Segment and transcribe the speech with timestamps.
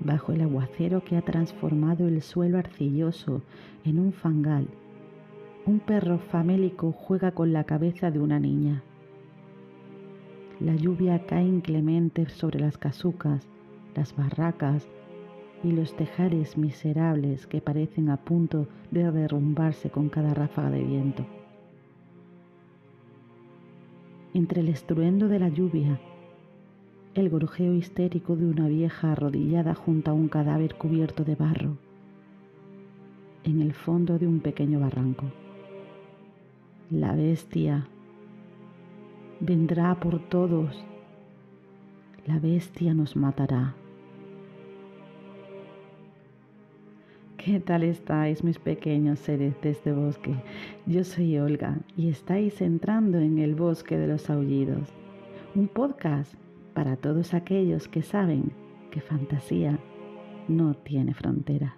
[0.00, 3.42] bajo el aguacero que ha transformado el suelo arcilloso
[3.84, 4.68] en un fangal,
[5.66, 8.82] un perro famélico juega con la cabeza de una niña.
[10.60, 13.48] La lluvia cae inclemente sobre las casucas,
[13.94, 14.86] las barracas
[15.62, 21.26] y los tejares miserables que parecen a punto de derrumbarse con cada ráfaga de viento.
[24.34, 25.98] Entre el estruendo de la lluvia,
[27.14, 31.76] el gorjeo histérico de una vieja arrodillada junto a un cadáver cubierto de barro,
[33.44, 35.26] en el fondo de un pequeño barranco.
[36.90, 37.86] La bestia
[39.38, 40.84] vendrá por todos.
[42.26, 43.74] La bestia nos matará.
[47.36, 50.34] ¿Qué tal estáis mis pequeños seres de este bosque?
[50.86, 54.88] Yo soy Olga y estáis entrando en el bosque de los aullidos,
[55.54, 56.34] un podcast
[56.74, 58.52] para todos aquellos que saben
[58.90, 59.78] que fantasía
[60.48, 61.72] no tiene fronteras.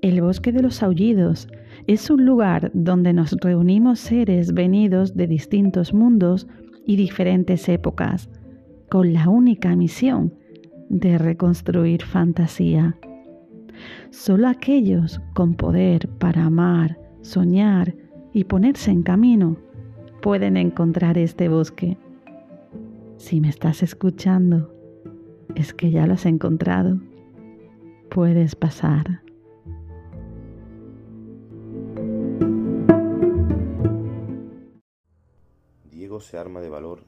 [0.00, 1.46] El bosque de los aullidos
[1.86, 6.48] es un lugar donde nos reunimos seres venidos de distintos mundos
[6.84, 8.28] y diferentes épocas,
[8.90, 10.34] con la única misión
[10.92, 12.96] de reconstruir fantasía.
[14.10, 17.96] Solo aquellos con poder para amar, soñar
[18.32, 19.56] y ponerse en camino
[20.20, 21.98] pueden encontrar este bosque.
[23.16, 24.72] Si me estás escuchando,
[25.56, 27.00] es que ya lo has encontrado.
[28.08, 29.22] Puedes pasar.
[36.22, 37.00] se arma de valor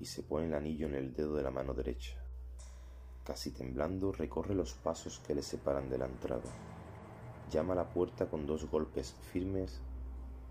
[0.00, 2.21] y se pone el anillo en el dedo de la mano derecha.
[3.24, 6.50] Casi temblando recorre los pasos que le separan de la entrada.
[7.50, 9.80] Llama a la puerta con dos golpes firmes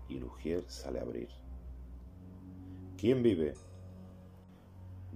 [0.08, 1.28] y Lugier sale a abrir.
[2.96, 3.54] ¿Quién vive?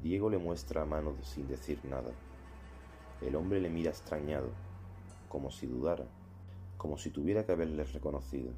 [0.02, 2.10] Diego le muestra a mano sin decir nada.
[3.22, 4.50] El hombre le mira extrañado,
[5.28, 6.04] como si dudara,
[6.76, 8.50] como si tuviera que haberle reconocido,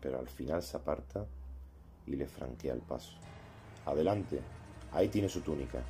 [0.00, 1.26] pero al final se aparta
[2.06, 3.16] y le franquea el paso.
[3.86, 4.40] Adelante,
[4.90, 5.84] ahí tiene su túnica.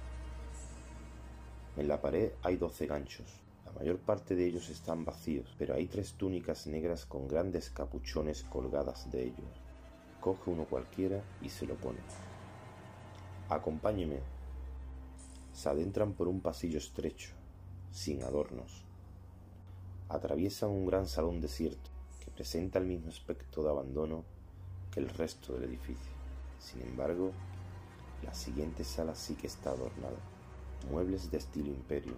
[1.77, 3.27] En la pared hay doce ganchos.
[3.65, 8.43] La mayor parte de ellos están vacíos, pero hay tres túnicas negras con grandes capuchones
[8.43, 9.49] colgadas de ellos.
[10.21, 11.99] Coge uno cualquiera y se lo pone.
[13.49, 14.21] Acompáñeme.
[15.55, 17.31] Se adentran por un pasillo estrecho,
[17.91, 18.85] sin adornos.
[20.11, 21.91] Atraviesan un gran salón desierto
[22.23, 24.25] que presenta el mismo aspecto de abandono
[24.91, 26.13] que el resto del edificio.
[26.59, 27.33] Sin embargo,
[28.23, 30.32] la siguiente sala sí que está adornada.
[30.91, 32.15] Muebles de estilo imperio,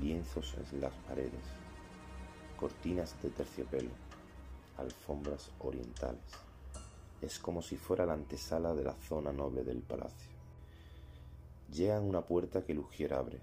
[0.00, 1.44] lienzos en las paredes,
[2.58, 3.90] cortinas de terciopelo,
[4.76, 6.20] alfombras orientales.
[7.22, 10.30] Es como si fuera la antesala de la zona noble del palacio.
[11.70, 13.40] Llegan una puerta que Lugier abre.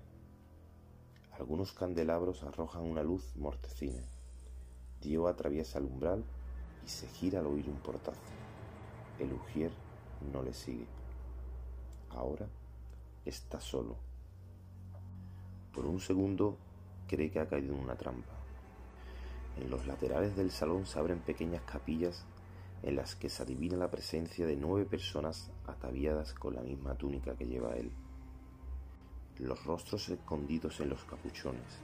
[1.40, 4.04] Algunos candelabros arrojan una luz mortecina.
[5.02, 6.24] Diego atraviesa el umbral
[6.86, 8.20] y se gira al oír un portazo.
[9.20, 9.72] El Ujier
[10.32, 10.86] no le sigue.
[12.12, 12.48] Ahora
[13.26, 13.98] está solo.
[15.74, 16.58] Por un segundo
[17.08, 18.34] cree que ha caído en una trampa.
[19.58, 22.26] En los laterales del salón se abren pequeñas capillas
[22.84, 27.36] en las que se adivina la presencia de nueve personas ataviadas con la misma túnica
[27.36, 27.92] que lleva él.
[29.38, 31.80] Los rostros escondidos en los capuchones.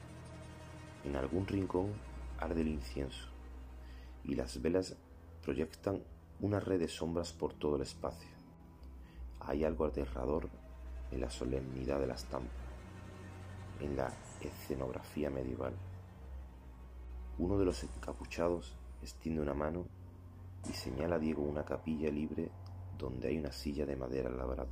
[1.04, 1.94] En algún rincón
[2.40, 3.28] arde el incienso
[4.24, 4.96] y las velas
[5.44, 6.04] proyectan
[6.40, 8.30] una red de sombras por todo el espacio.
[9.40, 10.50] Hay algo aterrador
[11.12, 12.50] en la solemnidad de la estampa,
[13.80, 15.74] en la escenografía medieval.
[17.38, 19.86] Uno de los encapuchados extiende una mano
[20.70, 22.50] y señala a Diego una capilla libre
[22.98, 24.68] donde hay una silla de madera labrada.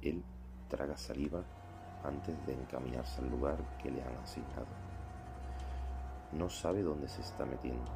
[0.00, 0.22] Él
[0.68, 1.44] traga saliva
[2.04, 4.66] antes de encaminarse al lugar que le han asignado.
[6.32, 7.90] No sabe dónde se está metiendo.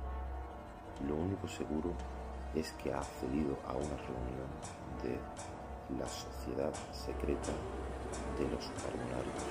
[1.09, 1.93] Lo único seguro
[2.55, 4.49] es que ha accedido a una reunión
[5.03, 5.19] de
[5.99, 7.53] la sociedad secreta
[8.39, 9.45] de los carbonarios.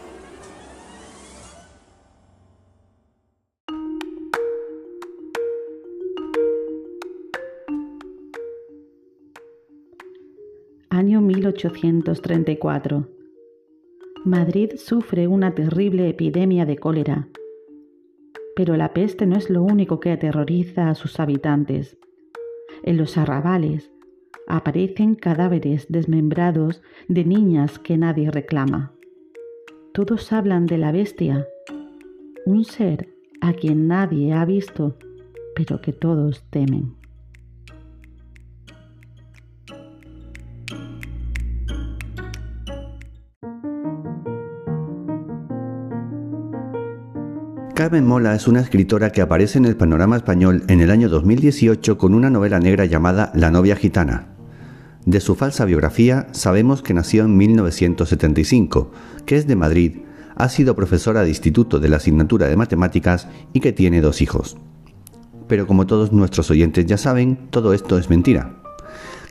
[10.89, 13.07] Año 1834.
[14.23, 17.27] Madrid sufre una terrible epidemia de cólera.
[18.55, 21.97] Pero la peste no es lo único que aterroriza a sus habitantes.
[22.83, 23.91] En los arrabales,
[24.47, 28.93] aparecen cadáveres desmembrados de niñas que nadie reclama.
[29.93, 31.47] Todos hablan de la bestia,
[32.45, 33.09] un ser
[33.41, 34.97] a quien nadie ha visto
[35.55, 36.95] pero que todos temen.
[47.73, 51.97] Carmen Mola es una escritora que aparece en el panorama español en el año 2018
[51.97, 54.34] con una novela negra llamada La novia gitana.
[55.05, 58.91] De su falsa biografía sabemos que nació en 1975,
[59.27, 59.97] que es de Madrid,
[60.35, 64.57] ha sido profesora de instituto de la asignatura de matemáticas y que tiene dos hijos.
[65.47, 68.57] Pero como todos nuestros oyentes ya saben, todo esto es mentira.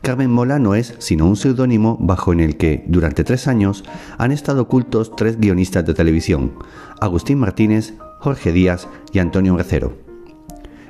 [0.01, 3.85] Carmen Mola no es sino un seudónimo bajo en el que, durante tres años,
[4.17, 6.53] han estado ocultos tres guionistas de televisión,
[7.01, 10.14] Agustín Martínez, Jorge Díaz y Antonio Recero.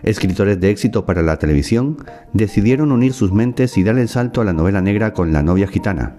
[0.05, 1.97] Escritores de éxito para la televisión
[2.35, 5.67] decidieron unir sus mentes y dar el salto a la novela negra con La novia
[5.67, 6.17] gitana.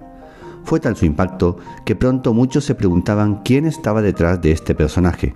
[0.64, 5.36] Fue tal su impacto que pronto muchos se preguntaban quién estaba detrás de este personaje.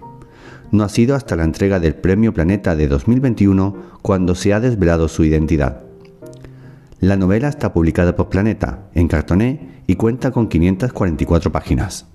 [0.71, 5.07] No ha sido hasta la entrega del Premio Planeta de 2021 cuando se ha desvelado
[5.07, 5.83] su identidad.
[6.99, 12.07] La novela está publicada por Planeta en cartoné y cuenta con 544 páginas.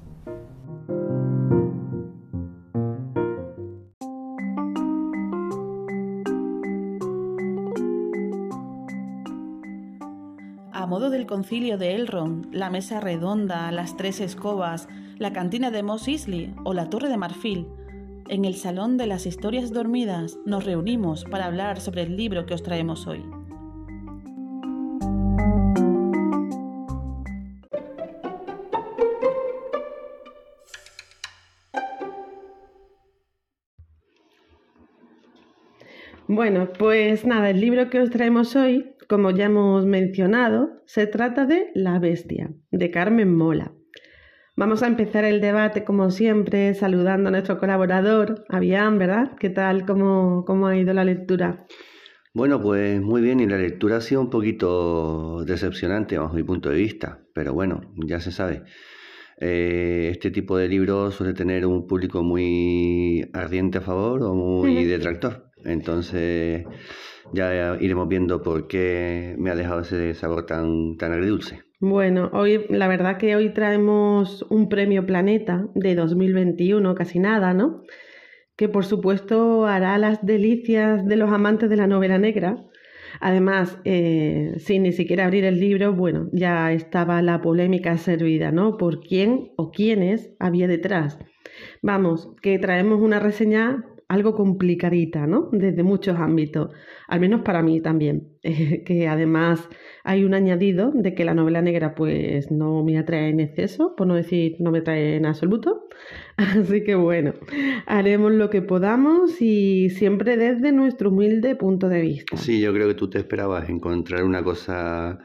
[11.45, 14.89] Concilio de Elrond, la mesa redonda, las tres escobas,
[15.19, 17.69] la cantina de Moss Isley o la torre de marfil,
[18.31, 22.55] en el Salón de las Historias Dormidas nos reunimos para hablar sobre el libro que
[22.55, 23.23] os traemos hoy.
[36.27, 41.47] Bueno, pues nada, el libro que os traemos hoy como ya hemos mencionado, se trata
[41.47, 43.73] de La Bestia, de Carmen Mola.
[44.57, 49.33] Vamos a empezar el debate, como siempre, saludando a nuestro colaborador, Avian, ¿verdad?
[49.39, 49.85] ¿Qué tal?
[49.85, 51.67] ¿Cómo, ¿Cómo ha ido la lectura?
[52.33, 56.71] Bueno, pues muy bien, y la lectura ha sido un poquito decepcionante bajo mi punto
[56.71, 58.63] de vista, pero bueno, ya se sabe.
[59.41, 64.85] Eh, este tipo de libros suele tener un público muy ardiente a favor o muy
[64.85, 65.51] detractor.
[65.65, 66.65] Entonces,
[67.33, 71.63] ya iremos viendo por qué me ha dejado ese sabor tan, tan agridulce.
[71.81, 77.83] Bueno, hoy la verdad que hoy traemos un premio Planeta de 2021, casi nada, ¿no?
[78.57, 82.65] Que por supuesto hará las delicias de los amantes de la novela negra.
[83.21, 88.77] Además, eh, sin ni siquiera abrir el libro, bueno, ya estaba la polémica servida, ¿no?
[88.77, 91.19] Por quién o quiénes había detrás.
[91.83, 93.85] Vamos, que traemos una reseña
[94.15, 95.49] algo complicadita, ¿no?
[95.53, 96.71] Desde muchos ámbitos,
[97.09, 99.69] al menos para mí también, que además
[100.05, 104.07] hay un añadido de que la novela negra pues no me atrae en exceso, por
[104.07, 105.89] no decir no me atrae en absoluto,
[106.37, 107.35] así que bueno,
[107.87, 112.37] haremos lo que podamos y siempre desde nuestro humilde punto de vista.
[112.37, 115.19] Sí, yo creo que tú te esperabas encontrar una cosa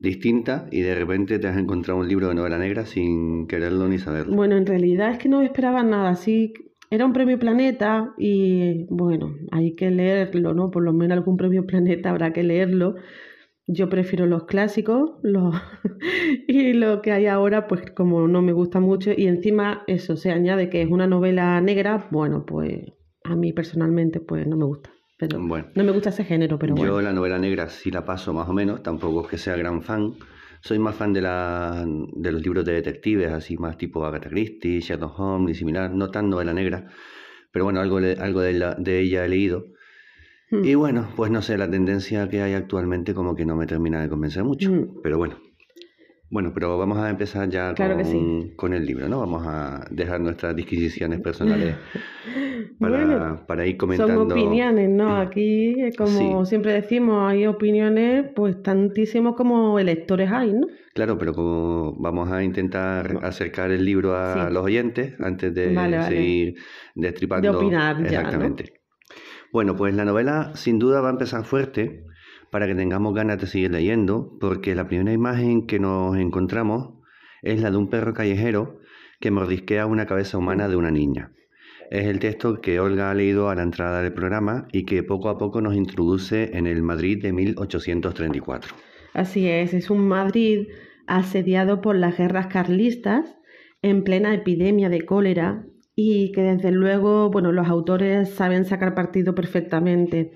[0.00, 3.98] distinta y de repente te has encontrado un libro de novela negra sin quererlo ni
[3.98, 4.34] saberlo.
[4.34, 6.52] Bueno, en realidad es que no esperaba nada, así
[6.94, 10.70] era un premio Planeta y bueno, hay que leerlo, ¿no?
[10.70, 12.94] Por lo menos algún premio Planeta habrá que leerlo.
[13.66, 15.54] Yo prefiero los clásicos los
[16.48, 20.30] y lo que hay ahora, pues como no me gusta mucho y encima eso se
[20.30, 22.82] añade que es una novela negra, bueno, pues
[23.24, 24.90] a mí personalmente pues no me gusta.
[25.16, 27.00] Pero bueno, no me gusta ese género, pero yo bueno.
[27.00, 30.14] la novela negra sí la paso más o menos, tampoco es que sea gran fan.
[30.64, 34.80] Soy más fan de, la, de los libros de detectives, así más tipo Agatha Christie,
[34.80, 36.88] Sherlock Holmes y similar, no tan novela negra,
[37.52, 39.66] pero bueno, algo, algo de, de ella he leído.
[40.50, 40.64] Hmm.
[40.64, 44.00] Y bueno, pues no sé, la tendencia que hay actualmente como que no me termina
[44.00, 45.02] de convencer mucho, hmm.
[45.02, 45.36] pero bueno.
[46.30, 47.74] Bueno, pero vamos a empezar ya
[48.56, 49.20] con, el libro, ¿no?
[49.20, 51.76] Vamos a dejar nuestras disquisiciones personales
[53.46, 54.14] para, ir comentando.
[54.14, 55.16] Son opiniones, ¿no?
[55.16, 60.66] Aquí, como siempre decimos, hay opiniones pues tantísimos como electores hay, ¿no?
[60.94, 65.74] Claro, pero como vamos a intentar acercar el libro a los oyentes antes de
[66.08, 66.54] seguir
[66.94, 67.52] destripando.
[67.52, 68.80] De opinar Exactamente.
[69.52, 72.04] Bueno, pues la novela sin duda va a empezar fuerte
[72.54, 76.90] para que tengamos ganas de seguir leyendo, porque la primera imagen que nos encontramos
[77.42, 78.78] es la de un perro callejero
[79.18, 81.32] que mordisquea una cabeza humana de una niña.
[81.90, 85.30] Es el texto que Olga ha leído a la entrada del programa y que poco
[85.30, 88.72] a poco nos introduce en el Madrid de 1834.
[89.14, 90.68] Así es, es un Madrid
[91.08, 93.36] asediado por las guerras carlistas
[93.82, 99.34] en plena epidemia de cólera y que desde luego, bueno, los autores saben sacar partido
[99.34, 100.30] perfectamente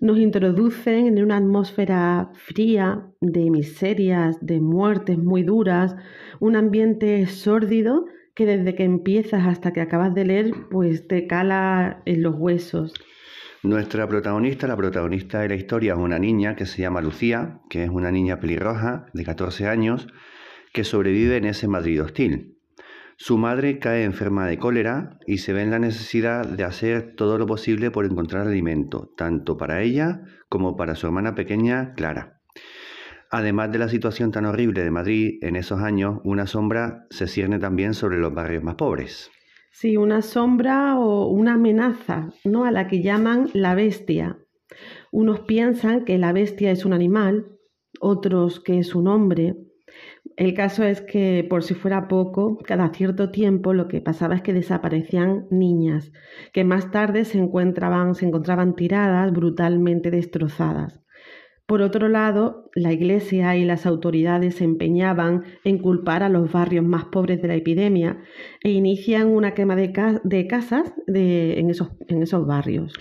[0.00, 5.96] nos introducen en una atmósfera fría de miserias, de muertes muy duras,
[6.40, 12.02] un ambiente sórdido que desde que empiezas hasta que acabas de leer, pues te cala
[12.04, 12.92] en los huesos.
[13.62, 17.84] Nuestra protagonista, la protagonista de la historia, es una niña que se llama Lucía, que
[17.84, 20.06] es una niña pelirroja de 14 años,
[20.72, 22.53] que sobrevive en ese Madrid hostil.
[23.16, 27.38] Su madre cae enferma de cólera y se ve en la necesidad de hacer todo
[27.38, 32.40] lo posible por encontrar alimento, tanto para ella como para su hermana pequeña, Clara.
[33.30, 37.58] Además de la situación tan horrible de Madrid en esos años, una sombra se cierne
[37.58, 39.30] también sobre los barrios más pobres.
[39.72, 42.64] Sí, una sombra o una amenaza, ¿no?
[42.64, 44.38] A la que llaman la bestia.
[45.10, 47.58] Unos piensan que la bestia es un animal,
[48.00, 49.56] otros que es un hombre.
[50.36, 54.42] El caso es que, por si fuera poco, cada cierto tiempo lo que pasaba es
[54.42, 56.12] que desaparecían niñas,
[56.52, 61.04] que más tarde se encontraban, se encontraban tiradas, brutalmente destrozadas.
[61.66, 66.84] Por otro lado, la Iglesia y las autoridades se empeñaban en culpar a los barrios
[66.84, 68.18] más pobres de la epidemia
[68.62, 69.92] e inician una quema de,
[70.46, 72.92] casas en, esos, en esos barrios.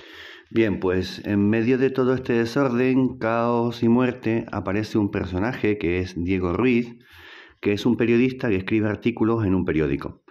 [0.50, 6.00] Bien, pues en medio de todo este desorden, caos y muerte aparece un personaje que
[6.00, 6.96] es Diego Ruiz,
[7.64, 10.22] que es un periodista que escribe artículos en un periódico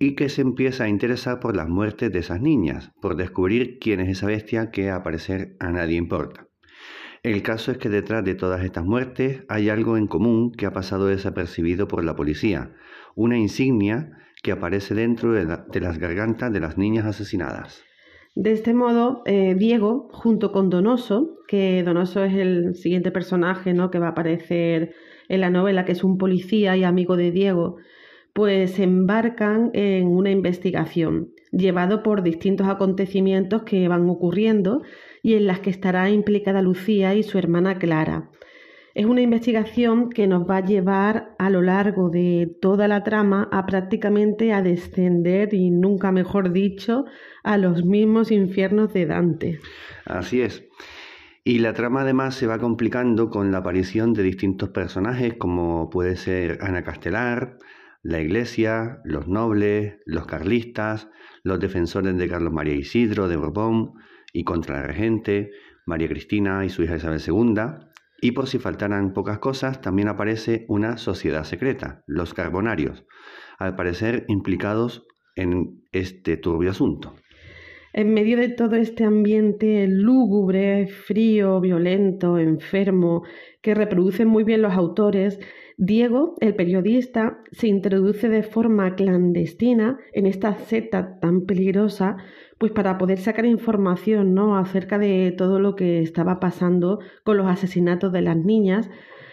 [0.00, 4.00] y que se empieza a interesar por las muertes de esas niñas, por descubrir quién
[4.00, 6.48] es esa bestia que a parecer a nadie importa.
[7.22, 10.72] El caso es que detrás de todas estas muertes hay algo en común que ha
[10.72, 12.72] pasado desapercibido por la policía,
[13.14, 15.44] una insignia que aparece dentro de,
[15.80, 17.84] las gargantas de las niñas asesinadas.
[18.34, 23.92] De este modo, eh, Diego, junto con Donoso, que Donoso es el siguiente personaje ¿no?
[23.92, 24.94] que va a aparecer
[25.32, 27.78] en la novela, que es un policía y amigo de Diego,
[28.34, 34.82] pues embarcan en una investigación, llevado por distintos acontecimientos que van ocurriendo
[35.22, 38.30] y en las que estará implicada Lucía y su hermana Clara.
[38.94, 43.48] Es una investigación que nos va a llevar a lo largo de toda la trama
[43.50, 47.06] a prácticamente a descender, y nunca mejor dicho,
[47.42, 49.60] a los mismos infiernos de Dante.
[50.04, 50.62] Así es.
[51.44, 56.14] Y la trama además se va complicando con la aparición de distintos personajes como puede
[56.16, 57.58] ser Ana Castelar,
[58.04, 61.08] la Iglesia, los nobles, los carlistas,
[61.42, 63.94] los defensores de Carlos María Isidro de Borbón,
[64.32, 65.50] y contra la regente,
[65.84, 67.88] María Cristina y su hija Isabel II,
[68.20, 73.04] y por si faltaran pocas cosas, también aparece una sociedad secreta, los carbonarios,
[73.58, 77.16] al parecer implicados en este turbio asunto.
[77.94, 83.22] En medio de todo este ambiente lúgubre, frío, violento, enfermo,
[83.60, 85.38] que reproducen muy bien los autores,
[85.76, 92.16] Diego, el periodista, se introduce de forma clandestina en esta secta tan peligrosa
[92.58, 94.56] pues para poder sacar información ¿no?
[94.56, 98.88] acerca de todo lo que estaba pasando con los asesinatos de las niñas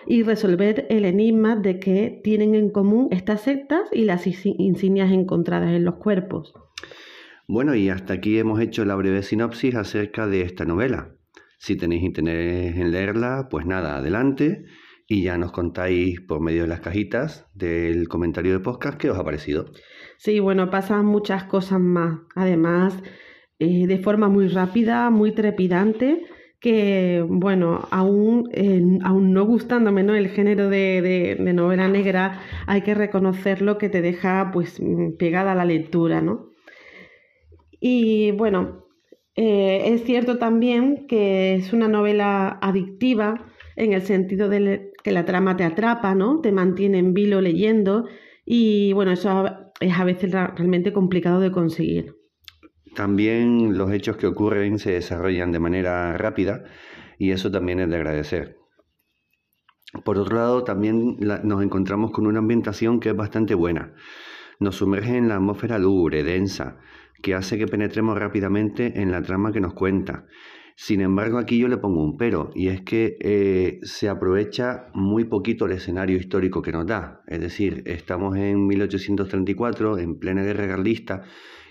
[0.07, 5.71] y resolver el enigma de qué tienen en común estas sectas y las insignias encontradas
[5.71, 6.53] en los cuerpos.
[7.51, 11.15] Bueno, y hasta aquí hemos hecho la breve sinopsis acerca de esta novela.
[11.57, 14.65] Si tenéis interés en leerla, pues nada, adelante
[15.07, 19.17] y ya nos contáis por medio de las cajitas del comentario de podcast qué os
[19.17, 19.65] ha parecido.
[20.17, 22.19] Sí, bueno, pasan muchas cosas más.
[22.35, 23.01] Además,
[23.57, 26.21] eh, de forma muy rápida, muy trepidante,
[26.59, 28.47] que, bueno, aún,
[29.03, 30.13] aún no gustándome ¿no?
[30.13, 34.79] el género de, novela negra, hay que reconocer lo que te deja pues
[35.17, 36.48] pegada a la lectura, ¿no?
[37.79, 38.85] Y bueno,
[39.35, 43.45] eh, es cierto también que es una novela adictiva
[43.75, 46.41] en el sentido de que la trama te atrapa, ¿no?
[46.41, 48.05] Te mantiene en vilo leyendo
[48.45, 49.45] y bueno, eso
[49.79, 52.15] es a veces realmente complicado de conseguir.
[52.95, 56.65] También los hechos que ocurren se desarrollan de manera rápida
[57.17, 58.57] y eso también es de agradecer.
[60.03, 63.93] Por otro lado, también nos encontramos con una ambientación que es bastante buena.
[64.59, 66.77] Nos sumerge en la atmósfera lúgubre, densa,
[67.21, 70.25] que hace que penetremos rápidamente en la trama que nos cuenta
[70.81, 75.25] sin embargo, aquí yo le pongo un pero, y es que eh, se aprovecha muy
[75.25, 77.21] poquito el escenario histórico que nos da.
[77.27, 81.23] Es decir, estamos en 1834, en plena guerra carlista,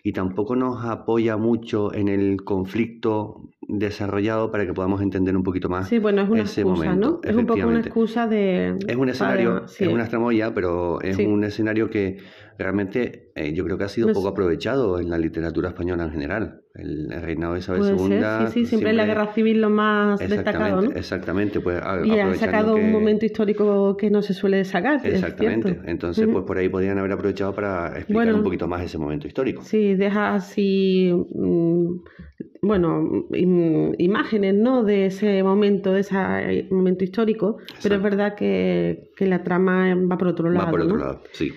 [0.09, 5.69] y tampoco nos apoya mucho en el conflicto desarrollado para que podamos entender un poquito
[5.69, 7.21] más sí, bueno, es una ese excusa, momento.
[7.23, 7.31] ¿no?
[7.31, 8.79] Es un poco una excusa de...
[8.87, 12.17] Es un escenario, es una tramoya, pero es un escenario que
[12.57, 16.63] realmente eh, yo creo que ha sido poco aprovechado en la literatura española en general.
[16.79, 18.21] El, reinado de Isabel II.
[18.47, 20.93] Sí, sí, siempre, la guerra civil lo más destacado, ¿no?
[20.93, 25.05] Exactamente, pues Y ha sacado un momento histórico que no se suele sacar.
[25.05, 25.81] Exactamente.
[25.85, 29.63] Entonces, pues por ahí podrían haber aprovechado para explicar un poquito más ese momento histórico.
[29.63, 31.13] Sí, deja así.
[31.35, 31.97] Mm,
[32.63, 34.85] bueno, imágenes, ¿no?
[34.85, 40.29] De ese momento, de ese momento histórico, pero es verdad que, la trama va por
[40.29, 40.67] otro lado.
[40.67, 41.51] Va por otro lado, sí.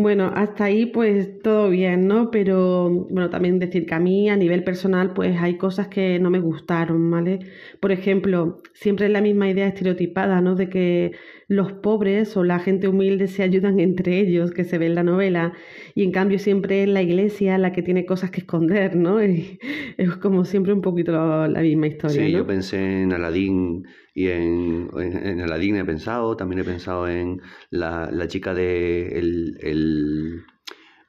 [0.00, 2.30] Bueno, hasta ahí pues todo bien, ¿no?
[2.30, 6.30] Pero bueno, también decir que a mí a nivel personal pues hay cosas que no
[6.30, 7.40] me gustaron, ¿vale?
[7.80, 10.54] Por ejemplo, siempre es la misma idea estereotipada, ¿no?
[10.54, 11.16] De que
[11.48, 15.02] los pobres o la gente humilde se ayudan entre ellos, que se ve en la
[15.02, 15.54] novela,
[15.96, 19.18] y en cambio siempre es la iglesia la que tiene cosas que esconder, ¿no?
[19.98, 21.10] es como siempre un poquito
[21.48, 22.24] la misma historia.
[22.24, 23.84] Sí, yo pensé en Aladín
[24.18, 29.58] y en, en, Aladín he pensado, también he pensado en la, la chica de el,
[29.60, 30.44] el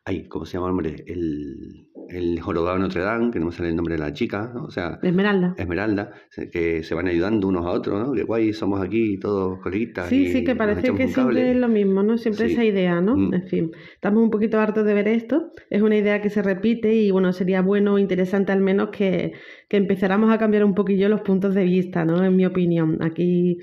[0.09, 1.03] ay, ¿cómo se llama el hombre?
[1.05, 4.51] El el jorobado de Notre Dame, que no me sale el nombre de la chica,
[4.53, 4.63] ¿no?
[4.63, 5.53] o sea, Esmeralda.
[5.57, 6.11] Esmeralda,
[6.51, 8.13] que se van ayudando unos a otros, ¿no?
[8.13, 10.07] Que guay, somos aquí todos coleguitas.
[10.07, 12.17] Sí, sí, que parece que siempre es lo mismo, ¿no?
[12.17, 13.15] Siempre esa idea, ¿no?
[13.15, 13.33] Mm.
[13.33, 16.93] En fin, estamos un poquito hartos de ver esto, es una idea que se repite
[16.93, 19.33] y bueno, sería bueno, interesante al menos que,
[19.67, 22.23] que empezáramos a cambiar un poquillo los puntos de vista, ¿no?
[22.23, 23.59] En mi opinión, aquí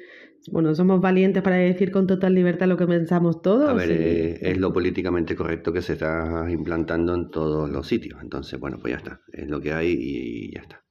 [0.51, 3.69] bueno, somos valientes para decir con total libertad lo que pensamos todos.
[3.69, 8.21] A ver, eh, es lo políticamente correcto que se está implantando en todos los sitios.
[8.23, 9.21] Entonces, bueno, pues ya está.
[9.33, 10.83] Es lo que hay y ya está.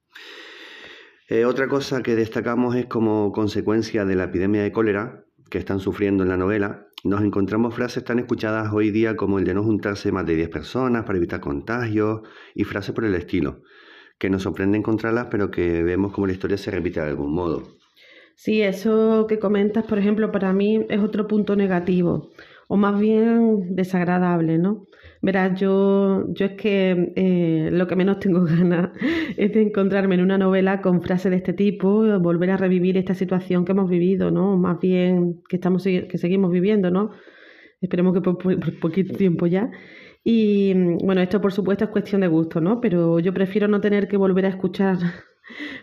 [1.27, 5.79] Eh, otra cosa que destacamos es como consecuencia de la epidemia de cólera que están
[5.79, 9.63] sufriendo en la novela, nos encontramos frases tan escuchadas hoy día como el de no
[9.63, 12.21] juntarse más de 10 personas para evitar contagios
[12.55, 13.61] y frases por el estilo,
[14.17, 17.77] que nos sorprende encontrarlas, pero que vemos como la historia se repite de algún modo.
[18.35, 22.31] Sí, eso que comentas, por ejemplo, para mí es otro punto negativo,
[22.67, 24.87] o más bien desagradable, ¿no?
[25.21, 28.91] Verás, yo, yo es que eh, lo que menos tengo ganas
[29.37, 33.13] es de encontrarme en una novela con frases de este tipo, volver a revivir esta
[33.15, 34.57] situación que hemos vivido, ¿no?
[34.57, 37.11] Más bien que, estamos, que seguimos viviendo, ¿no?
[37.81, 39.71] Esperemos que por, por poquito tiempo ya.
[40.23, 40.73] Y
[41.03, 42.81] bueno, esto por supuesto es cuestión de gusto, ¿no?
[42.81, 44.97] Pero yo prefiero no tener que volver a escuchar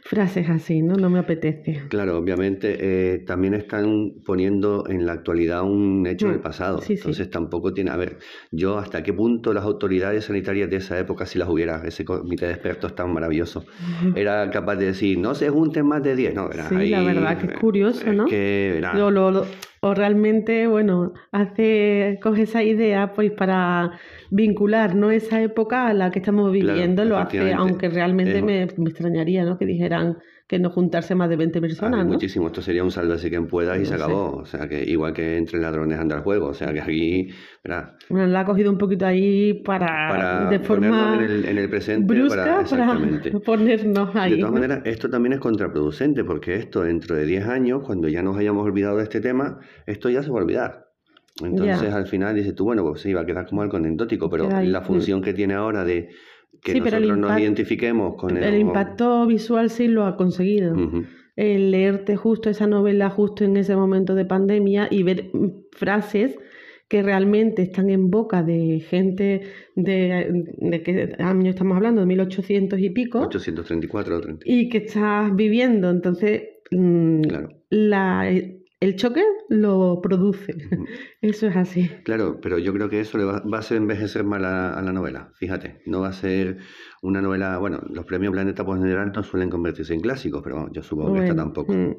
[0.03, 0.95] frases así, ¿no?
[0.95, 1.83] No me apetece.
[1.89, 6.81] Claro, obviamente eh, también están poniendo en la actualidad un hecho del mm, pasado.
[6.89, 7.91] Entonces tampoco tiene.
[7.91, 8.19] A ver,
[8.51, 12.47] yo hasta qué punto las autoridades sanitarias de esa época, si las hubiera, ese comité
[12.47, 13.65] de expertos tan maravilloso,
[14.15, 16.35] era capaz de decir, no se junten más de 10.
[16.35, 18.27] No, sí, la verdad que es curioso, ¿no?
[19.85, 23.99] O realmente, bueno, hace, coge esa idea pues para
[24.31, 25.11] vincular ¿no?
[25.11, 29.59] esa época a la que estamos viviendo, lo hace, aunque realmente me, me, extrañaría ¿no?
[29.59, 30.19] que dijeran
[30.53, 32.05] que no juntarse más de 20 personas.
[32.05, 32.13] ¿no?
[32.13, 34.37] Muchísimo, esto sería un sálvese quien pueda y se acabó.
[34.37, 36.49] O sea, que igual que entre ladrones anda el juego.
[36.49, 37.31] O sea, que aquí.
[38.11, 40.51] Bueno, la ha cogido un poquito ahí para.
[40.51, 41.15] de forma.
[41.15, 42.05] En el, en el presente.
[42.07, 43.31] Brusca exactamente.
[43.31, 44.33] para ponernos ahí.
[44.33, 48.23] De todas maneras, esto también es contraproducente, porque esto dentro de 10 años, cuando ya
[48.23, 50.93] nos hayamos olvidado de este tema, esto ya se va a olvidar.
[51.43, 54.51] Entonces al final dices tú, bueno, pues sí, va a quedar como algo anecdótico, pero
[54.51, 56.11] la función que tiene ahora de
[56.63, 58.45] que nosotros nos identifiquemos con el...
[58.45, 60.75] El impacto visual sí lo ha conseguido.
[61.35, 65.31] El leerte justo esa novela justo en ese momento de pandemia y ver
[65.73, 66.39] frases
[66.89, 69.41] que realmente están en boca de gente
[69.75, 73.21] de, de qué año estamos hablando, de 1800 y pico.
[73.21, 74.43] 834 o 30.
[74.45, 75.89] Y que estás viviendo.
[75.89, 77.23] Entonces, mm,
[77.71, 78.31] la,
[78.83, 80.57] el choque lo produce.
[81.23, 81.89] Eso es así.
[82.05, 85.31] Claro, pero yo creo que eso le va, a hacer envejecer mal a, la novela.
[85.37, 86.59] Fíjate, no va a ser
[87.01, 87.59] una novela.
[87.59, 91.21] Bueno, los premios Planeta por general no suelen convertirse en clásicos, pero yo supongo que
[91.21, 91.73] esta tampoco.
[91.73, 91.97] Mm.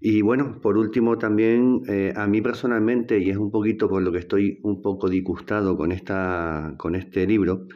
[0.00, 4.10] Y bueno, por último también, eh, a mí personalmente, y es un poquito por lo
[4.10, 7.66] que estoy un poco disgustado con, esta, con este libro,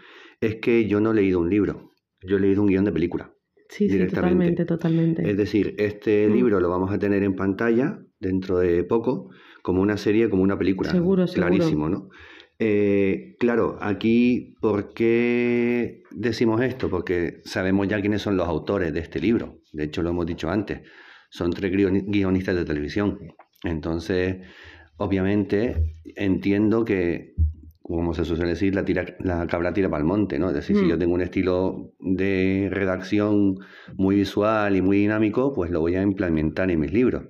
[0.40, 1.90] es que yo no he leído un libro,
[2.22, 3.34] yo he leído un guion de película.
[3.68, 5.28] Sí, sí, totalmente, totalmente.
[5.28, 6.32] Es decir, este mm.
[6.32, 9.30] libro lo vamos a tener en pantalla dentro de poco,
[9.62, 10.90] como una serie, como una película.
[10.90, 12.08] Seguro, Clarísimo, ¿no?
[12.58, 16.88] Eh, claro, aquí, ¿por qué decimos esto?
[16.88, 19.60] Porque sabemos ya quiénes son los autores de este libro.
[19.72, 20.80] De hecho, lo hemos dicho antes.
[21.30, 23.18] Son tres guionistas de televisión.
[23.62, 24.38] Entonces,
[24.96, 27.34] obviamente, entiendo que
[27.88, 30.48] como se suele decir, la, tira, la cabra tira para el monte, ¿no?
[30.48, 30.98] Es decir, si yo mm.
[30.98, 33.56] tengo un estilo de redacción
[33.96, 37.24] muy visual y muy dinámico, pues lo voy a implementar en mis libros.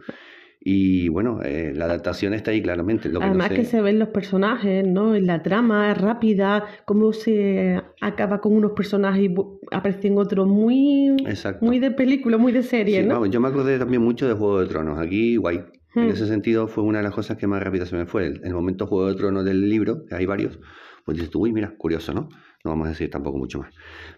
[0.60, 3.08] Y bueno, eh, la adaptación está ahí claramente.
[3.20, 5.14] Además que se ven los personajes, ¿no?
[5.14, 9.34] En la trama es rápida, cómo se acaba con unos personajes y
[9.70, 11.14] aparecen otros muy,
[11.60, 13.24] muy de película, muy de serie, ¿no?
[13.26, 14.98] yo me acordé también mucho de Juego de Tronos.
[14.98, 15.62] Aquí, guay,
[16.02, 16.12] en hmm.
[16.12, 18.26] ese sentido fue una de las cosas que más rápido se me fue.
[18.26, 20.58] El, el momento Juego de Tronos del libro, que hay varios,
[21.04, 22.28] pues dices tú, uy, mira, curioso, ¿no?
[22.64, 23.72] No vamos a decir tampoco mucho más.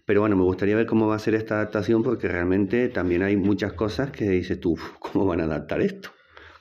[0.06, 3.36] Pero bueno, me gustaría ver cómo va a ser esta adaptación porque realmente también hay
[3.36, 6.10] muchas cosas que dices tú, ¿cómo van a adaptar esto?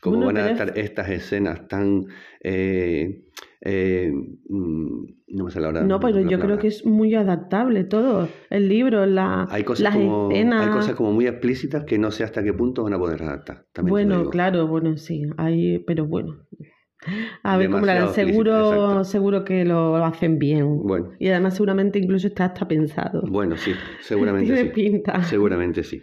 [0.02, 2.08] ¿Cómo van a adaptar estas escenas tan...
[2.42, 3.26] Eh,
[3.62, 4.12] eh,
[4.48, 8.30] mm, no me la No, pero yo creo que es muy adaptable todo.
[8.50, 12.44] El libro, la, hay cosas como, Hay cosas como muy explícitas que no sé hasta
[12.44, 13.66] qué punto van a poder adaptar.
[13.82, 15.24] bueno, claro, bueno, sí.
[15.38, 16.46] Hay, pero bueno.
[17.44, 17.86] A ver cómo.
[17.86, 20.80] Demasiado Seguro, seguro que lo hacen bien.
[20.84, 23.24] Bueno, Y además seguramente incluso está hasta pensado.
[23.30, 24.74] bueno, sí, seguramente Tiene sí.
[24.74, 25.24] pinta.
[25.24, 26.02] Seguramente sí.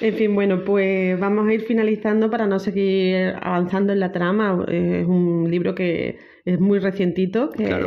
[0.00, 4.64] En fin, bueno, pues vamos a ir finalizando para no seguir avanzando en la trama.
[4.68, 7.86] Es un libro que es muy recientito, que, Claro.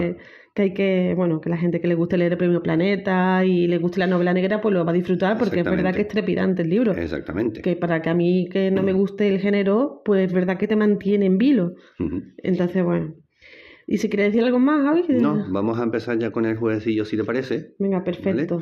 [0.54, 3.67] que hay que, bueno, que la gente que le guste leer el Premio Planeta y
[3.67, 6.08] le guste la novela negra, pues lo va a disfrutar porque es verdad que es
[6.10, 6.91] trepidante el libro.
[6.91, 7.62] Exactamente.
[7.62, 10.67] Que para que a mí que no me guste el género, pues es verdad que
[10.67, 11.76] te mantiene en vilo.
[12.43, 13.15] Entonces, bueno.
[13.88, 15.04] ¿Y si quieres decir algo más, Javi?
[15.10, 17.74] No, vamos a empezar ya con el jueguecillo, si te parece.
[17.80, 18.62] Venga, perfecto.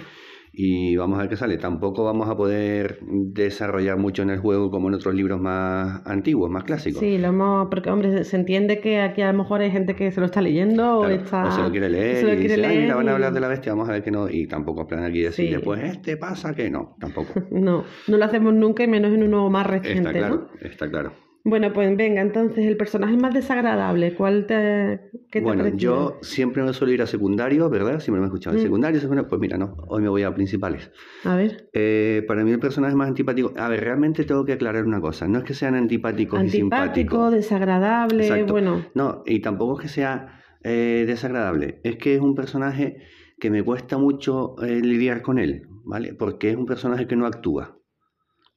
[0.51, 1.57] Y vamos a ver qué sale.
[1.57, 6.49] Tampoco vamos a poder desarrollar mucho en el juego como en otros libros más antiguos,
[6.49, 6.99] más clásicos.
[6.99, 10.12] Sí, lo hemos, porque hombre, se entiende que aquí a lo mejor hay gente que
[10.12, 12.55] se lo está leyendo o está o se lo quiere leer se lo y quiere
[12.55, 14.29] dice, "Ay, leer mira, van a hablar de la bestia, vamos a ver que no.
[14.29, 15.62] Y tampoco plan aquí decirle, Sí.
[15.63, 17.33] pues este pasa que no, tampoco.
[17.51, 20.67] No, no lo hacemos nunca y menos en uno más reciente, Está claro, ¿no?
[20.67, 21.12] está claro.
[21.45, 24.99] Bueno, pues venga, entonces el personaje más desagradable, ¿cuál te,
[25.32, 25.80] qué te Bueno, pareció?
[25.80, 27.99] yo siempre me suelo ir a secundarios, ¿verdad?
[28.02, 28.58] Siempre me he escuchado.
[28.58, 28.62] Mm.
[28.62, 30.91] Secundarios, pues mira, no, hoy me voy a principales.
[31.23, 34.86] A ver, Eh, para mí el personaje más antipático, a ver, realmente tengo que aclarar
[34.86, 37.32] una cosa, no es que sean antipáticos y antipático, simpáticos.
[37.34, 38.52] desagradable, Exacto.
[38.54, 42.97] bueno, No, y tampoco es que sea eh, desagradable, es que es un personaje
[43.39, 46.13] que me cuesta mucho eh, lidiar con él, ¿vale?
[46.13, 47.78] Porque es un personaje que no actúa.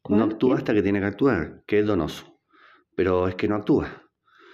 [0.03, 0.19] ¿Cuál?
[0.19, 2.32] No actúa hasta que tiene que actuar, que es donoso.
[2.95, 4.03] Pero es que no actúa,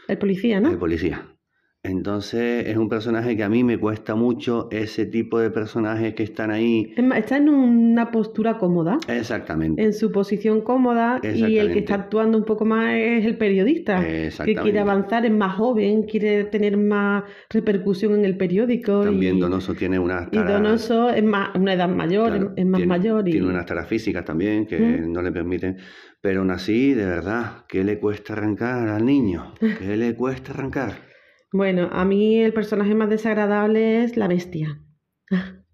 [0.09, 0.71] el policía, ¿no?
[0.71, 1.38] el policía.
[1.85, 6.25] Entonces es un personaje que a mí me cuesta mucho ese tipo de personajes que
[6.25, 6.93] están ahí.
[7.17, 9.81] Está en una postura cómoda, Exactamente.
[9.83, 14.01] en su posición cómoda, y el que está actuando un poco más es el periodista,
[14.05, 14.63] que Exactamente.
[14.63, 19.03] quiere avanzar, es más joven, quiere tener más repercusión en el periódico.
[19.05, 19.41] También y...
[19.41, 22.89] Donoso tiene unas Y taras- Donoso es más, una edad mayor, claro, es más tiene,
[22.89, 25.13] mayor y tiene unas taras físicas también que Mm.
[25.13, 25.77] no le permiten.
[26.21, 29.55] Pero aún así, de verdad, ¿qué le cuesta arrancar al niño?
[29.79, 31.08] ¿Qué le cuesta arrancar?
[31.53, 34.83] Bueno, a mí el personaje más desagradable es la bestia.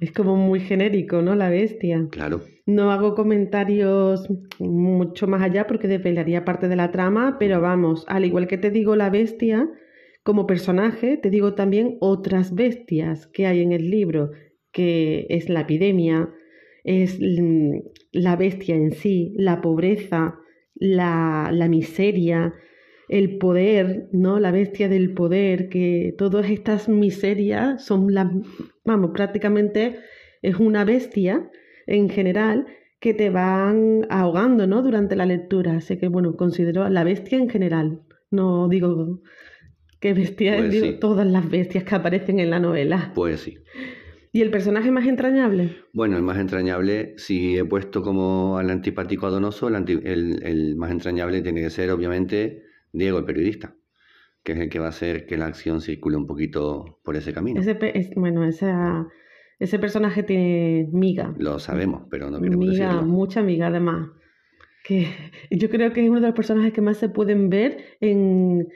[0.00, 1.34] Es como muy genérico, ¿no?
[1.34, 2.06] La bestia.
[2.10, 4.26] Claro, No hago comentarios
[4.58, 8.70] mucho más allá porque desvelaría parte de la trama, pero vamos, al igual que te
[8.70, 9.68] digo la bestia
[10.22, 14.30] como personaje, te digo también otras bestias que hay en el libro,
[14.72, 16.30] que es la epidemia,
[16.84, 17.18] es
[18.12, 20.38] la bestia en sí, la pobreza,
[20.74, 22.54] la, la miseria,
[23.08, 24.38] el poder, ¿no?
[24.38, 28.26] La bestia del poder, que todas estas miserias son las,
[28.84, 29.96] vamos, prácticamente
[30.42, 31.50] es una bestia
[31.86, 32.66] en general
[33.00, 34.82] que te van ahogando, ¿no?
[34.82, 35.76] Durante la lectura.
[35.76, 38.00] Así que, bueno, considero a la bestia en general.
[38.30, 39.20] No digo
[40.00, 40.96] que bestia, Pues digo sí.
[41.00, 43.12] todas las bestias que aparecen en la novela.
[43.14, 43.58] pues sí.
[44.30, 45.76] ¿Y el personaje más entrañable?
[45.94, 50.42] Bueno, el más entrañable, si he puesto como al antipático a Donoso, el, anti- el-
[50.44, 53.74] el más entrañable tiene que ser, obviamente, Diego, el periodista,
[54.42, 57.32] que es el que va a hacer que la acción circule un poquito por ese
[57.32, 57.60] camino.
[57.60, 59.06] Ese, es, bueno, esa,
[59.58, 61.34] ese personaje tiene miga.
[61.38, 63.02] Lo sabemos, pero no queremos Miga, decirlo.
[63.04, 64.08] mucha miga además.
[64.84, 65.08] Que
[65.50, 68.68] yo creo que es uno de los personajes que más se pueden ver en,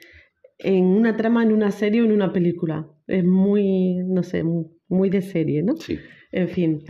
[0.58, 2.86] en una trama, en una serie o en una película.
[3.06, 5.76] Es muy, no sé, mu- muy de serie, ¿no?
[5.76, 5.98] Sí,
[6.32, 6.84] En fin.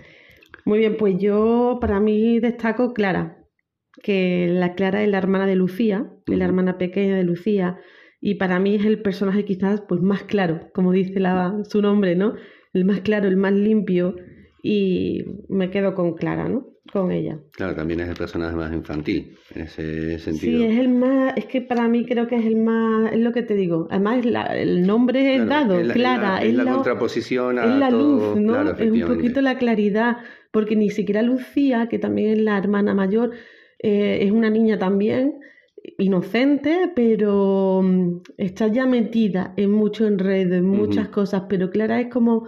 [0.64, 3.41] Muy bien, pues yo para mí destaco Clara,
[4.02, 7.76] que la Clara es la hermana de Lucía, es la hermana pequeña de Lucía,
[8.20, 12.14] y para mí es el personaje quizás pues más claro, como dice la, su nombre,
[12.16, 12.34] ¿no?
[12.72, 14.16] El más claro, el más limpio,
[14.62, 16.66] y me quedo con Clara, ¿no?
[16.92, 17.38] Con ella.
[17.52, 20.58] claro, también es el personaje más infantil, en ese sentido.
[20.58, 23.32] Sí, es el más, es que para mí creo que es el más, es lo
[23.32, 26.42] que te digo, además es la- el nombre es Claro, dado, es la, Clara, es
[26.44, 28.52] la, es la la- contraposición a es la todo, luz, ¿no?
[28.52, 30.16] claro, es un poquito la claridad,
[30.50, 33.30] porque ni siquiera Lucía, que también es la hermana mayor,
[33.82, 35.40] eh, es una niña también
[35.98, 42.08] inocente, pero mm, está ya metida en mucho enredo, en muchas cosas, pero Clara es
[42.08, 42.46] como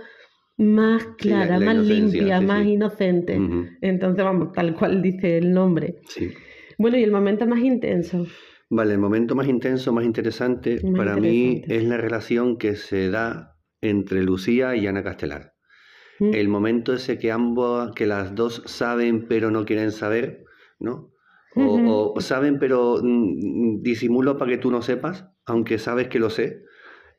[0.57, 2.71] más Sí, la- clara, la más limpia, sí, más sí.
[2.73, 3.41] inocente.
[3.81, 5.97] Entonces, vamos, tal cual dice el nombre.
[6.09, 6.29] sí.
[6.79, 8.27] Bueno, y el momento más intenso.
[8.71, 13.11] Vale, el momento más intenso, más interesante, Más para mí es la relación que se
[13.11, 15.53] da entre Lucía y Ana Castelar.
[16.19, 16.35] Mm.
[16.35, 20.45] El momento ese que ambos, que las dos saben pero no quieren saber,
[20.81, 21.11] ¿no?
[21.57, 22.13] O, Ujú.
[22.17, 26.65] o saben pero mm, disimulo para que tú no sepas, aunque sabes que lo sé.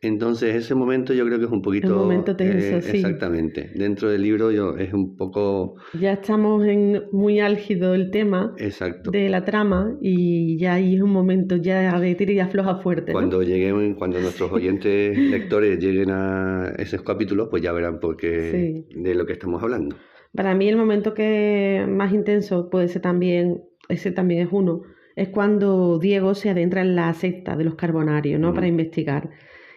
[0.02, 1.88] Entonces ese momento yo creo que es un poquito...
[1.88, 2.98] El momento tenso, eh, sí.
[2.98, 3.72] Exactamente.
[3.76, 5.76] Dentro del libro yo, es un poco...
[6.00, 9.10] Ya estamos en muy álgido el tema Exacto.
[9.10, 13.14] de la trama y ya ahí es un momento ya de tira y afloja fuerte.
[13.14, 13.20] ¿no?
[13.20, 18.86] Cuando lleguen, cuando nuestros oyentes lectores lleguen a esos capítulos, pues ya verán por qué
[18.94, 19.96] de lo que estamos hablando.
[20.36, 24.82] Para mí el momento que más intenso puede ser también, ese también es uno,
[25.16, 28.54] es cuando Diego se adentra en la secta de los carbonarios, ¿no?
[28.54, 29.30] Para investigar.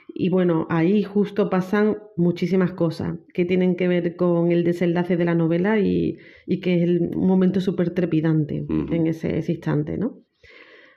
[0.08, 5.24] Y bueno, ahí justo pasan muchísimas cosas que tienen que ver con el desenlace de
[5.24, 6.18] la novela y,
[6.60, 10.22] que es el, un momento súper trepidante en ese, ese, instante, ¿no?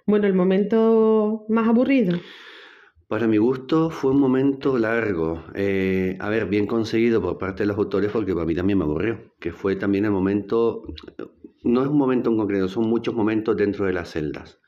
[0.08, 2.18] Bueno, el momento más aburrido.
[3.12, 7.68] Para mi gusto fue un momento largo, eh, a ver, bien conseguido por parte de
[7.68, 10.84] los autores porque para mí también me aburrió, que fue también el momento,
[11.66, 14.62] no es un momento en concreto, son muchos momentos dentro de las celdas.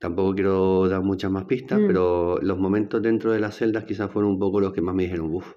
[0.00, 1.86] Tampoco quiero dar muchas más pistas, mm.
[1.86, 5.02] pero los momentos dentro de las celdas quizás fueron un poco los que más me
[5.02, 5.52] dijeron, uff,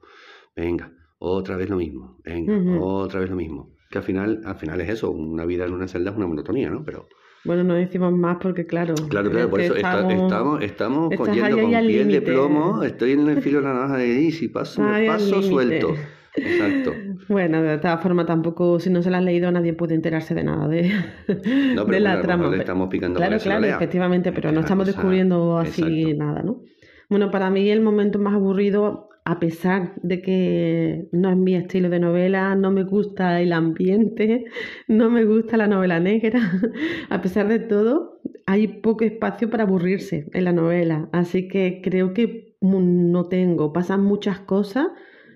[0.57, 3.77] venga, otra vez lo mismo, venga, otra vez lo mismo.
[3.89, 6.69] Que al final, al final es eso, una vida en una celda es una monotonía,
[6.69, 6.83] ¿no?
[6.83, 7.07] Pero
[7.47, 8.93] bueno, no decimos más porque, claro.
[9.09, 12.83] Claro, claro, por eso estamos, estamos, cogiendo con piel de plomo.
[12.83, 15.95] Estoy en el filo de la navaja de Easy, paso, paso suelto.
[16.35, 16.93] Exacto.
[17.29, 20.43] Bueno, de todas formas, tampoco, si no se la has leído, nadie puede enterarse de
[20.43, 20.91] nada de,
[21.27, 22.49] de la trama.
[22.49, 26.61] Le estamos picando claro, claro, efectivamente, pero no estamos descubriendo así nada, ¿no?
[27.09, 31.89] Bueno, para mí el momento más aburrido a pesar de que no es mi estilo
[31.89, 34.45] de novela, no me gusta el ambiente,
[34.87, 36.39] no me gusta la novela negra,
[37.09, 42.13] a pesar de todo, hay poco espacio para aburrirse en la novela, así que creo
[42.13, 44.87] que no tengo, pasan muchas cosas,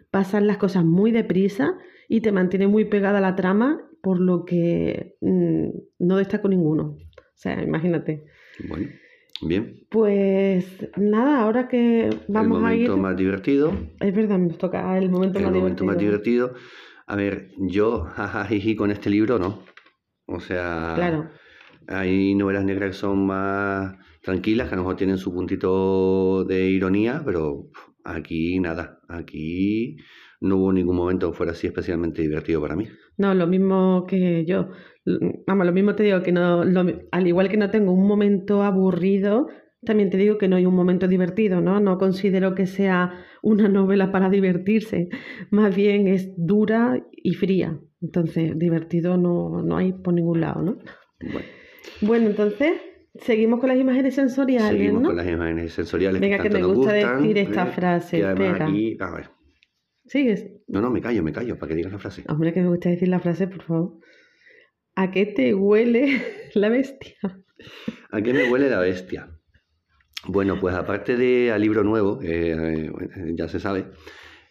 [0.10, 1.78] pasan las cosas muy deprisa
[2.08, 5.68] y te mantiene muy pegada la trama, por lo que mm,
[6.00, 6.96] no destaco ninguno.
[7.18, 8.24] O sea, imagínate.
[8.70, 8.88] Bueno.
[9.42, 9.86] Bien.
[9.90, 12.84] Pues nada, ahora que vamos a ir.
[12.84, 13.74] El momento más divertido.
[14.00, 16.54] Es verdad, nos toca el momento el más momento más divertido.
[17.08, 19.64] A ver, yo, jajajiji, con este libro no.
[20.26, 20.94] O sea.
[20.96, 21.30] Claro.
[21.88, 26.70] Hay novelas negras que son más tranquilas, que a lo mejor tienen su puntito de
[26.70, 27.70] ironía, pero
[28.04, 29.00] aquí nada.
[29.10, 29.98] Aquí
[30.42, 32.88] no hubo ningún momento que fuera así especialmente divertido para mí.
[33.18, 34.70] No, lo mismo que yo.
[35.48, 36.62] Vamos, lo mismo te digo que no,
[37.12, 39.48] al igual que no tengo un momento aburrido,
[39.84, 41.80] también te digo que no hay un momento divertido, ¿no?
[41.80, 45.10] No considero que sea una novela para divertirse,
[45.52, 47.80] más bien es dura y fría.
[48.02, 50.78] Entonces, divertido no, no hay por ningún lado, ¿no?
[51.22, 51.48] Bueno,
[52.02, 52.74] bueno entonces,
[53.16, 55.10] seguimos con las imágenes sensoriales, seguimos ¿no?
[55.10, 56.20] con las imágenes sensoriales.
[56.20, 57.72] Venga, que, me gusta decir esta ¿eh?
[57.72, 58.20] frase.
[58.22, 58.66] Espera.
[58.66, 59.41] Aquí, a ver.
[60.12, 60.46] ¿Sigues?
[60.68, 62.26] No, no, me callo, me callo, para que digas la frase.
[62.28, 63.94] Hombre, que me gusta decir la frase, por favor.
[64.94, 66.22] ¿A qué te huele
[66.54, 67.16] la bestia?
[68.12, 69.30] ¿A qué me huele la bestia?
[70.28, 72.92] Bueno, pues aparte de al libro nuevo, eh,
[73.36, 73.86] ya se sabe,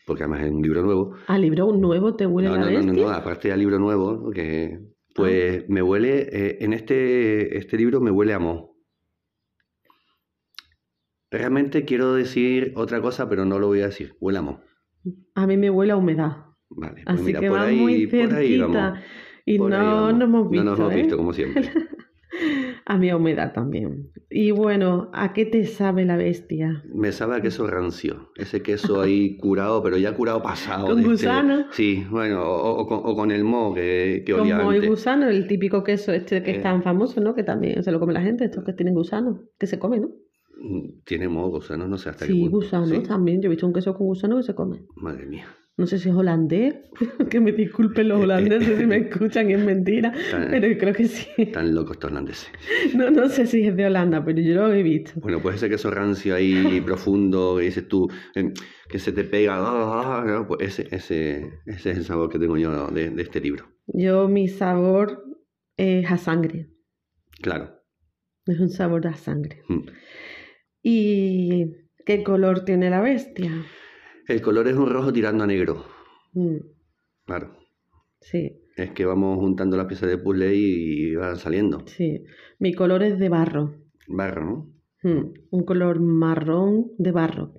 [0.06, 1.14] porque además es un libro nuevo.
[1.26, 2.80] ¿Al libro nuevo te huele la bestia?
[2.80, 4.80] No, no, no, aparte del libro nuevo, que
[5.14, 5.66] pues ah.
[5.68, 8.78] me huele, eh, en este, este libro me huele a mo.
[11.30, 14.69] Realmente quiero decir otra cosa, pero no lo voy a decir, huele a mo.
[15.34, 16.36] A mí me huele a humedad.
[16.70, 19.02] Vale, pues Así que va muy cerquita.
[19.44, 20.64] Y no nos hemos visto.
[20.64, 21.18] No nos hemos visto, ¿eh?
[21.18, 21.70] como siempre.
[22.90, 24.10] a mi humedad también.
[24.30, 26.82] Y bueno, ¿a qué te sabe la bestia?
[26.92, 28.32] Me sabe a queso rancio.
[28.36, 30.86] Ese queso ahí curado, pero ya curado pasado.
[30.86, 31.66] ¿Con este gusano?
[31.70, 35.84] Sí, bueno, o, con, el moho que, que olía Con moho y gusano, el típico
[35.84, 36.62] queso este que es eh.
[36.62, 37.34] tan famoso, ¿no?
[37.34, 40.08] Que también se lo come la gente, estos que tienen gusano, que se come, ¿no?
[40.60, 42.56] Mm, tiene moho, gusano, no sé hasta sí, qué punto.
[42.56, 43.40] Gusano, sí, también.
[43.40, 44.84] Yo he visto un queso con gusano que se come.
[44.96, 45.46] Madre mía
[45.80, 46.74] no sé si es holandés,
[47.30, 50.12] que me disculpen los holandeses si me escuchan y es mentira,
[50.50, 51.46] pero creo que sí.
[51.46, 52.50] Tan locos estos holandeses.
[52.94, 55.12] No, no sé si es de Holanda, pero yo lo he visto.
[55.20, 58.10] Bueno, pues ese queso rancio ahí profundo que dices tú,
[58.90, 62.58] que se te pega, ah, ah, pues ese, ese, ese es el sabor que tengo
[62.58, 63.64] yo de, este libro.
[63.86, 65.24] Yo mi sabor
[65.78, 66.68] es a sangre.
[67.40, 67.70] Claro.
[68.44, 69.62] Es un sabor a sangre.
[69.68, 69.86] Mm.
[70.82, 71.72] ¿Y
[72.06, 73.50] qué color tiene la bestia?
[74.26, 75.84] El color es un rojo tirando a negro.
[76.32, 76.56] Mm.
[77.26, 77.56] Claro.
[78.20, 78.62] Sí.
[78.76, 81.84] Es que vamos juntando las piezas de puzzle y van saliendo.
[81.86, 82.24] Sí.
[82.58, 83.74] Mi color es de barro.
[84.08, 85.10] Barro, ¿no?
[85.10, 85.32] Mm.
[85.50, 87.54] Un color marrón de barro.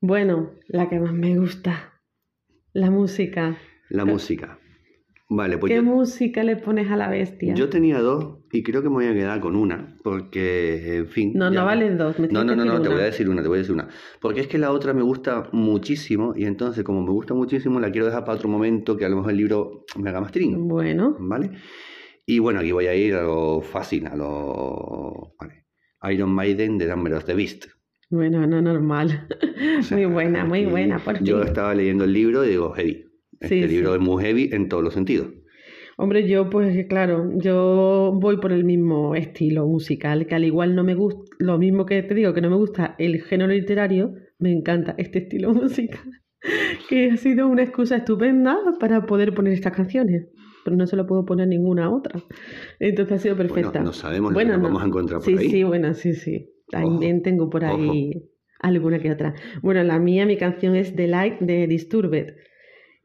[0.00, 2.00] Bueno, la que más me gusta.
[2.72, 3.58] La música.
[3.90, 4.58] La música.
[5.30, 7.52] Vale, pues ¿Qué música le pones a la bestia?
[7.54, 11.32] Yo tenía dos y creo que me voy a quedar con una, porque, en fin...
[11.34, 13.58] No, no valen dos, No, no, no, no, te voy a decir una, te voy
[13.58, 13.88] a decir una.
[14.20, 17.90] Porque es que la otra me gusta muchísimo y entonces como me gusta muchísimo la
[17.90, 20.62] quiero dejar para otro momento que a lo mejor el libro me haga más tringo.
[20.62, 21.14] Bueno.
[21.20, 21.50] ¿Vale?
[22.24, 25.34] Y bueno, aquí voy a ir a lo fácil, a lo...
[25.38, 25.66] Vale.
[26.10, 27.66] Iron Maiden de Number of the Beast.
[28.08, 29.28] Bueno, no normal.
[29.90, 30.98] muy buena, muy buena.
[30.98, 33.07] Por yo estaba leyendo el libro y digo, heavy
[33.40, 35.28] este libro es muy heavy en todos los sentidos.
[36.00, 40.84] Hombre, yo pues claro, yo voy por el mismo estilo musical, que al igual no
[40.84, 44.52] me gusta, lo mismo que te digo, que no me gusta el género literario, me
[44.52, 46.22] encanta este estilo musical,
[46.88, 50.28] que ha sido una excusa estupenda para poder poner estas canciones.
[50.64, 52.20] Pero no se lo puedo poner ninguna otra.
[52.78, 53.70] Entonces ha sido perfecta.
[53.70, 55.50] Bueno, no sabemos lo que vamos a encontrar por sí, ahí.
[55.50, 56.50] Sí, bueno, sí, sí.
[56.70, 58.12] También tengo por ahí
[58.60, 59.34] alguna que otra.
[59.62, 62.34] Bueno, la mía, mi canción es The Light de Disturbed.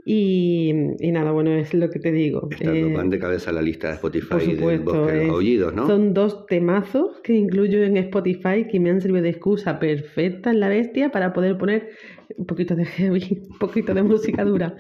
[0.05, 0.73] Y,
[1.11, 2.49] nada, bueno, es lo que te digo.
[2.51, 5.87] Está eh, de cabeza la lista de Spotify del Bosque de los Aullidos, ¿no?
[5.87, 10.59] Son dos temazos que incluyo en Spotify que me han servido de excusa perfecta en
[10.59, 11.91] la bestia para poder poner
[12.35, 14.75] un poquito de heavy, un poquito de música dura,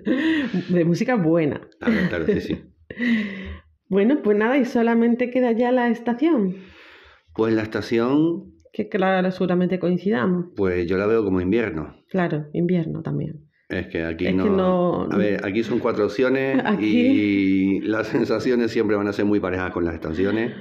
[0.68, 1.60] de música buena.
[1.80, 2.58] Ah, claro, sí, sí.
[3.88, 6.56] bueno, pues nada, y solamente queda ya la estación.
[7.34, 8.54] Pues la estación...
[8.72, 10.46] Que claro, seguramente coincidamos.
[10.54, 11.96] Pues yo la veo como invierno.
[12.10, 13.47] Claro, invierno también.
[13.68, 15.08] Es que aquí no...
[15.10, 19.72] A ver, aquí son cuatro opciones y las sensaciones siempre van a ser muy parejas
[19.72, 20.52] con las estaciones.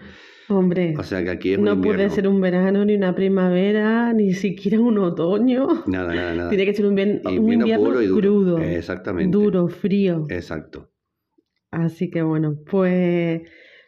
[0.49, 4.33] Hombre, o sea que aquí es no puede ser un verano, ni una primavera, ni
[4.33, 5.67] siquiera un otoño.
[5.87, 6.49] Nada, nada, nada.
[6.49, 8.21] Tiene que ser un, invierno, puro y duro.
[8.21, 8.57] crudo.
[8.59, 9.37] Exactamente.
[9.37, 10.25] Duro, frío.
[10.29, 10.89] Exacto.
[11.69, 13.41] Así que bueno, pues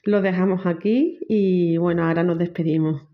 [0.04, 3.09] lo dejamos aquí y bueno, ahora nos despedimos.